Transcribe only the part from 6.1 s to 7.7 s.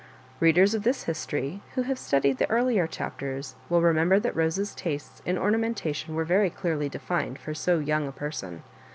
were very clearly defined for